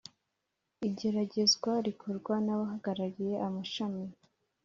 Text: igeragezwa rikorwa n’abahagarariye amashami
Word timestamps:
igeragezwa 0.87 1.71
rikorwa 1.85 2.33
n’abahagarariye 2.45 3.35
amashami 3.47 4.05